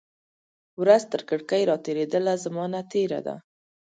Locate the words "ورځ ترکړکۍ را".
0.81-1.75